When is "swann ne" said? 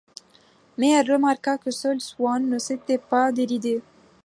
2.01-2.57